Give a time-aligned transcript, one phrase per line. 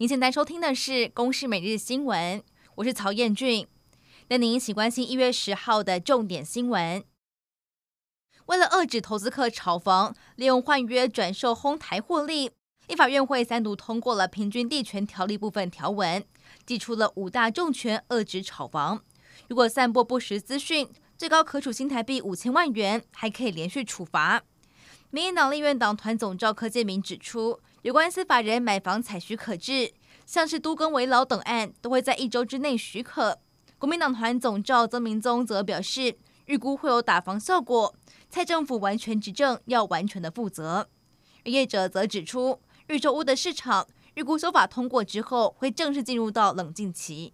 [0.00, 2.38] 您现在收听的是《公视每日新闻》，
[2.76, 3.66] 我是曹彦俊，
[4.28, 7.02] 带您一起关心一月十号的重点新闻。
[8.46, 12.52] 为了遏制投资客炒房，利用换约转售哄抬获利，
[12.86, 16.24] 立法院会三度通过了《平均地权条例》部分条文，
[16.64, 19.02] 祭出了五大重拳遏制炒房。
[19.48, 24.44] 如果散播不实资讯，最高可处新台币五千万元，还可以连续处罚。
[25.10, 29.92] 民进党立院党团总召柯建铭指出，有关司法人买房采许可制，
[30.26, 33.38] 像是都更危老等案，都会在一周之内许可。
[33.78, 37.94] 国民党团总召曾明宗则表示，预估会有打房效果，
[38.28, 40.88] 蔡政府完全执政要完全的负责。
[41.44, 47.32] 而业者则指出，预售屋的市场预估修法通过之后，会正式进入到冷静期。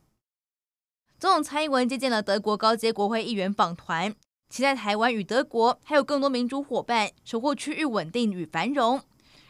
[1.18, 4.14] 总统蔡英文接见了德国高阶国会议员访团。
[4.50, 9.00] 期待台湾与德国还有更多民主伙伴守护区域稳定与繁荣。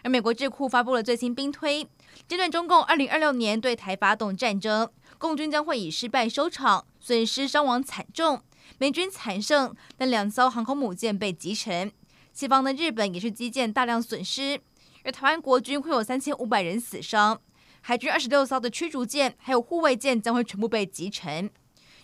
[0.04, 1.82] 而美国智库发布了最新兵推，
[2.28, 8.36] 针对中共二零二六年对台发动战争，共军将会以失败收场，损失伤亡惨重；
[8.76, 11.90] 美军惨胜，但两艘航空母舰被击沉。
[12.34, 14.60] 西方的日本也是机舰大量损失，
[15.04, 17.40] 而台湾国军会有三千五百人死伤，
[17.80, 21.50] 海军二十六艘的驱逐舰还有护卫舰将会全部被击沉。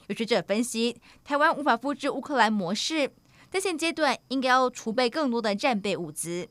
[0.07, 3.13] 有学者分析，台湾无法复制乌克兰模式，
[3.51, 6.49] 在现阶段应该要储备更多的战备物资。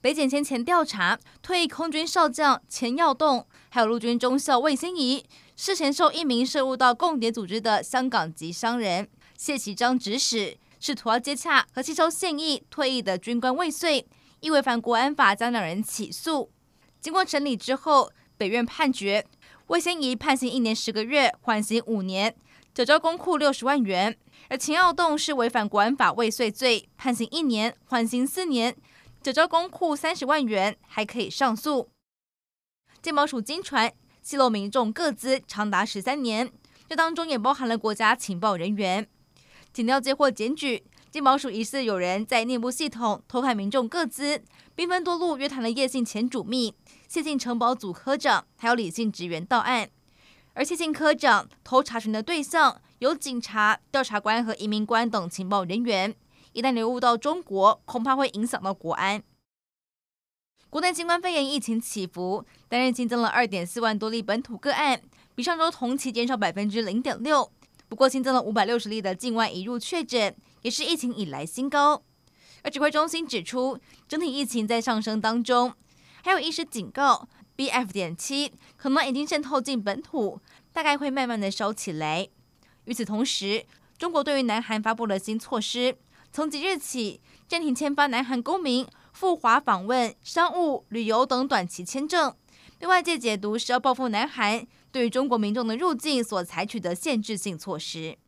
[0.00, 5.24] 北检先前调查，退役空军少将钱耀栋，还有陆军中校魏新仪，
[5.56, 14.06] 事前受一名涉入到共谍组织的香港籍商人谢其章指使，试图要接洽和吸收现役退役的军官未遂，
[14.38, 16.48] 亦违反国安法，将两人起诉。
[17.00, 19.26] 经过审理之后，北院判决。
[19.66, 22.34] 魏先仪判刑一年十个月，缓刑五年，
[22.72, 24.14] 缴交公库六十万元；
[24.48, 28.74] 而钱耀栋是违反国安法未遂罪，判刑一年，缓刑四年，
[29.20, 31.88] 缴交公库三十万元，还可以上诉。
[33.02, 33.92] 健保署惊传
[34.22, 36.50] 泄露民众个资长达十三年，
[36.88, 39.06] 这当中也包含了国家情报人员。
[39.72, 44.42] 警调接获检举，健保署疑似有人在内部系统偷看民众个资，
[44.74, 46.74] 兵分多路约谈了叶姓前主秘。
[47.08, 49.90] 谢姓城堡组科长还有李姓职员到案，
[50.54, 56.14] 而谢姓科长偷查询的对象有警察、调查官和移民官等情报人员，
[56.58, 59.22] 一旦流入到中国，恐怕会影响到国安。
[60.68, 65.00] 国内新冠肺炎疫情起伏，单日新增了二点四万多例本土个案，
[65.36, 67.48] 比上周同期减少百分之零点六。
[67.88, 72.02] 不过新增了五百六十例的境外移入确诊，也是疫情以来新高。
[72.64, 75.72] 而指挥中心指出，整体疫情在上升当中。
[76.24, 77.92] 还有医师警告，BF.
[77.92, 80.40] 点七可能已经渗透进本土，
[80.72, 82.28] 大概会慢慢的烧起来。
[82.86, 83.64] 与此同时，
[83.96, 85.96] 中国对于南韩发布了新措施，
[86.32, 92.34] 从即日起暂停签发南韩公民赴华访问、商务、旅游等短期签证，
[92.78, 98.18] 被外界解读是要报复南韩对于中国民众的入境所采取的限制性措施。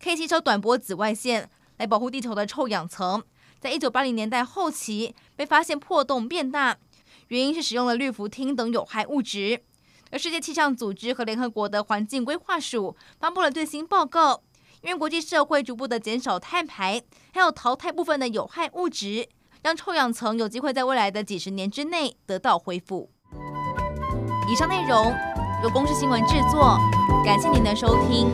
[0.00, 3.22] 可以吸收短波紫外线来保护地球的臭氧层。
[3.58, 6.76] 在一九八零年代后期被发现破洞变大，
[7.28, 9.64] 原因是使用了氯氟烃等有害物质。
[10.10, 14.42] 而世界气象组织和联合国的环境规划署发布了最新报告，
[14.86, 17.02] 因为国际社会逐步的减少碳排，
[17.34, 19.28] 还有淘汰部分的有害物质，
[19.62, 23.10] 让臭氧层有机会在未来的几十年之内得到恢复。
[24.48, 25.12] 以上内容
[25.64, 26.78] 由公视新闻制作，
[27.24, 28.30] 感谢您的收听。